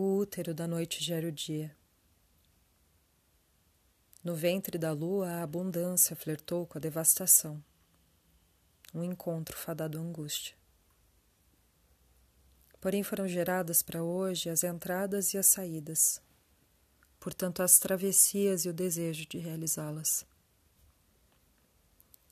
O 0.00 0.16
útero 0.18 0.54
da 0.54 0.68
noite 0.68 1.02
gera 1.02 1.26
o 1.26 1.32
dia. 1.32 1.76
No 4.22 4.32
ventre 4.32 4.78
da 4.78 4.92
lua, 4.92 5.28
a 5.28 5.42
abundância 5.42 6.14
flertou 6.14 6.64
com 6.68 6.78
a 6.78 6.80
devastação. 6.80 7.60
Um 8.94 9.02
encontro 9.02 9.56
fadado 9.56 9.98
à 9.98 10.00
angústia. 10.00 10.54
Porém, 12.80 13.02
foram 13.02 13.26
geradas 13.26 13.82
para 13.82 14.00
hoje 14.00 14.48
as 14.48 14.62
entradas 14.62 15.34
e 15.34 15.36
as 15.36 15.46
saídas, 15.46 16.22
portanto, 17.18 17.60
as 17.60 17.80
travessias 17.80 18.66
e 18.66 18.68
o 18.68 18.72
desejo 18.72 19.26
de 19.26 19.38
realizá-las. 19.38 20.24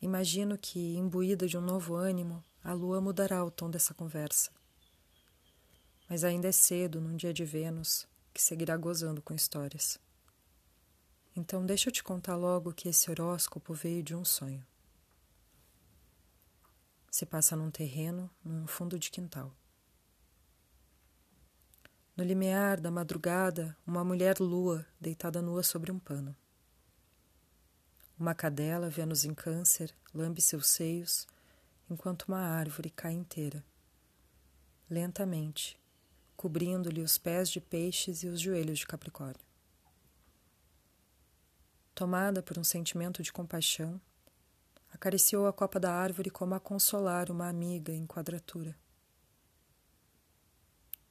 Imagino 0.00 0.56
que, 0.56 0.94
imbuída 0.94 1.48
de 1.48 1.58
um 1.58 1.62
novo 1.62 1.96
ânimo, 1.96 2.44
a 2.62 2.72
lua 2.72 3.00
mudará 3.00 3.44
o 3.44 3.50
tom 3.50 3.68
dessa 3.68 3.92
conversa 3.92 4.52
mas 6.08 6.24
ainda 6.24 6.48
é 6.48 6.52
cedo 6.52 7.00
num 7.00 7.16
dia 7.16 7.32
de 7.32 7.44
Vênus 7.44 8.06
que 8.32 8.42
seguirá 8.42 8.76
gozando 8.76 9.22
com 9.22 9.34
histórias. 9.34 9.98
Então 11.34 11.64
deixa 11.64 11.88
eu 11.88 11.92
te 11.92 12.02
contar 12.02 12.36
logo 12.36 12.72
que 12.72 12.88
esse 12.88 13.10
horóscopo 13.10 13.74
veio 13.74 14.02
de 14.02 14.14
um 14.14 14.24
sonho. 14.24 14.64
Se 17.10 17.24
passa 17.24 17.56
num 17.56 17.70
terreno, 17.70 18.30
num 18.44 18.66
fundo 18.66 18.98
de 18.98 19.10
quintal. 19.10 19.54
No 22.16 22.24
limiar 22.24 22.80
da 22.80 22.90
madrugada, 22.90 23.76
uma 23.86 24.02
mulher 24.04 24.38
lua 24.38 24.86
deitada 25.00 25.42
nua 25.42 25.62
sobre 25.62 25.92
um 25.92 25.98
pano. 25.98 26.36
Uma 28.18 28.34
cadela, 28.34 28.88
Vênus 28.88 29.26
em 29.26 29.34
câncer, 29.34 29.94
lambe 30.14 30.40
seus 30.40 30.68
seios, 30.68 31.26
enquanto 31.90 32.22
uma 32.22 32.40
árvore 32.40 32.88
cai 32.88 33.12
inteira. 33.12 33.62
Lentamente, 34.88 35.78
cobrindo-lhe 36.36 37.00
os 37.00 37.18
pés 37.18 37.48
de 37.48 37.60
peixes 37.60 38.22
e 38.22 38.28
os 38.28 38.40
joelhos 38.40 38.78
de 38.78 38.86
Capricórnio. 38.86 39.44
Tomada 41.94 42.42
por 42.42 42.58
um 42.58 42.64
sentimento 42.64 43.22
de 43.22 43.32
compaixão, 43.32 44.00
acariciou 44.92 45.46
a 45.46 45.52
copa 45.52 45.80
da 45.80 45.92
árvore 45.92 46.30
como 46.30 46.54
a 46.54 46.60
consolar 46.60 47.30
uma 47.30 47.48
amiga 47.48 47.92
em 47.92 48.06
quadratura. 48.06 48.76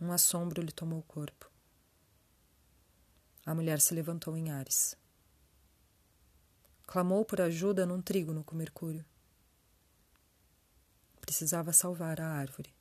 Um 0.00 0.10
assombro 0.10 0.60
lhe 0.60 0.72
tomou 0.72 0.98
o 0.98 1.04
corpo. 1.04 1.48
A 3.46 3.54
mulher 3.54 3.80
se 3.80 3.94
levantou 3.94 4.36
em 4.36 4.50
Ares. 4.50 4.96
Clamou 6.86 7.24
por 7.24 7.40
ajuda 7.40 7.86
num 7.86 8.02
trígono 8.02 8.42
com 8.42 8.56
Mercúrio. 8.56 9.04
Precisava 11.20 11.72
salvar 11.72 12.20
a 12.20 12.28
árvore. 12.28 12.74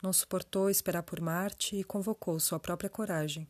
Não 0.00 0.12
suportou 0.12 0.70
esperar 0.70 1.02
por 1.02 1.20
Marte 1.20 1.74
e 1.74 1.82
convocou 1.82 2.38
sua 2.38 2.60
própria 2.60 2.88
coragem, 2.88 3.48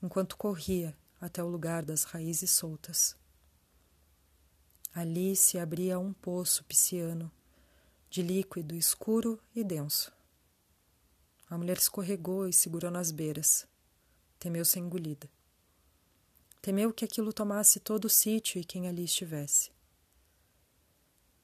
enquanto 0.00 0.36
corria 0.36 0.96
até 1.20 1.42
o 1.42 1.48
lugar 1.48 1.84
das 1.84 2.04
raízes 2.04 2.52
soltas. 2.52 3.16
Ali 4.94 5.34
se 5.34 5.58
abria 5.58 5.98
um 5.98 6.12
poço 6.12 6.64
pisciano, 6.64 7.30
de 8.08 8.22
líquido 8.22 8.76
escuro 8.76 9.40
e 9.54 9.64
denso. 9.64 10.12
A 11.50 11.58
mulher 11.58 11.78
escorregou 11.78 12.46
e 12.46 12.52
segurou 12.52 12.90
nas 12.92 13.10
beiras. 13.10 13.66
Temeu 14.38 14.64
ser 14.64 14.78
engolida. 14.78 15.28
Temeu 16.62 16.92
que 16.92 17.04
aquilo 17.04 17.32
tomasse 17.32 17.80
todo 17.80 18.04
o 18.04 18.10
sítio 18.10 18.60
e 18.60 18.64
quem 18.64 18.86
ali 18.86 19.04
estivesse. 19.04 19.72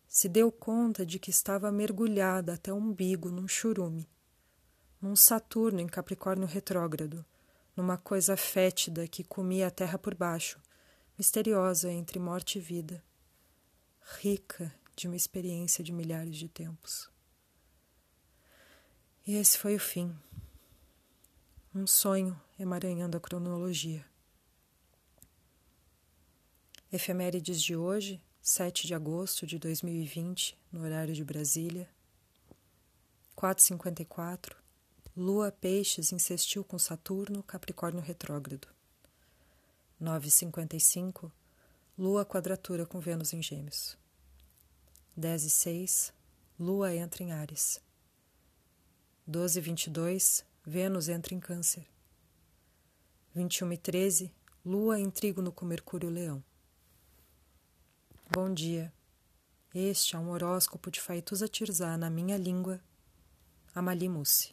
Se 0.06 0.28
deu 0.28 0.52
conta 0.52 1.04
de 1.04 1.18
que 1.18 1.30
estava 1.30 1.72
mergulhada 1.72 2.54
até 2.54 2.72
o 2.72 2.76
umbigo 2.76 3.30
num 3.30 3.48
churume 3.48 4.08
num 5.04 5.14
Saturno 5.14 5.80
em 5.80 5.86
Capricórnio 5.86 6.48
retrógrado, 6.48 7.22
numa 7.76 7.98
coisa 7.98 8.38
fétida 8.38 9.06
que 9.06 9.22
comia 9.22 9.66
a 9.66 9.70
terra 9.70 9.98
por 9.98 10.14
baixo, 10.14 10.58
misteriosa 11.18 11.92
entre 11.92 12.18
morte 12.18 12.56
e 12.56 12.60
vida, 12.62 13.04
rica 14.22 14.74
de 14.96 15.06
uma 15.06 15.14
experiência 15.14 15.84
de 15.84 15.92
milhares 15.92 16.34
de 16.34 16.48
tempos. 16.48 17.10
E 19.26 19.34
esse 19.34 19.58
foi 19.58 19.76
o 19.76 19.78
fim. 19.78 20.16
Um 21.74 21.86
sonho 21.86 22.40
emaranhando 22.58 23.18
a 23.18 23.20
cronologia. 23.20 24.02
Efemérides 26.90 27.60
de 27.60 27.76
hoje, 27.76 28.22
7 28.40 28.86
de 28.86 28.94
agosto 28.94 29.46
de 29.46 29.58
2020, 29.58 30.56
no 30.72 30.82
horário 30.82 31.12
de 31.12 31.22
Brasília, 31.22 31.90
4h54, 33.36 34.63
Lua 35.16 35.52
Peixes 35.52 36.10
insistiu 36.10 36.64
com 36.64 36.76
Saturno, 36.76 37.40
Capricórnio 37.44 38.02
retrógrado. 38.02 38.66
9,55 40.02 41.30
Lua 41.96 42.24
quadratura 42.24 42.84
com 42.84 42.98
Vênus 42.98 43.32
em 43.32 43.40
Gêmeos. 43.40 43.96
10 45.16 45.44
e 45.44 45.50
6 45.50 46.12
Lua 46.58 46.92
entra 46.92 47.22
em 47.22 47.30
Ares. 47.30 47.80
12 49.24 49.56
e 49.56 49.62
22 49.62 50.44
Vênus 50.66 51.08
entra 51.08 51.32
em 51.32 51.38
Câncer. 51.38 51.86
21 53.36 53.72
e 53.72 53.78
13 53.78 54.34
Lua 54.66 54.98
em 54.98 55.08
trígono 55.10 55.52
com 55.52 55.64
Mercúrio 55.64 56.10
Leão. 56.10 56.42
Bom 58.32 58.52
dia. 58.52 58.92
Este 59.72 60.16
é 60.16 60.18
um 60.18 60.30
horóscopo 60.30 60.90
de 60.90 61.00
Faituza 61.00 61.46
Tirzá 61.46 61.96
na 61.96 62.10
minha 62.10 62.36
língua, 62.36 62.80
Amali 63.72 64.08
Mussi. 64.08 64.52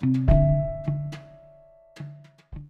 Thank 0.00 0.30
you. 0.30 0.47